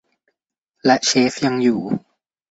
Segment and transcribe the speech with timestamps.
[0.85, 1.81] และเชฟยังอยู่